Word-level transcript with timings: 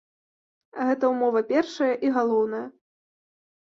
Гэта 0.87 1.05
ўмова 1.13 1.45
першая 1.53 1.93
і 2.09 2.15
галоўная. 2.19 2.67